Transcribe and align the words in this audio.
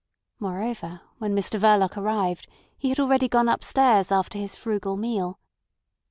Moreover, 0.39 1.01
when 1.19 1.35
Mr 1.35 1.59
Verloc 1.59 1.95
arrived 1.95 2.47
he 2.75 2.89
had 2.89 2.99
already 2.99 3.27
gone 3.29 3.47
upstairs 3.47 4.11
after 4.11 4.39
his 4.39 4.55
frugal 4.55 4.97
meal. 4.97 5.37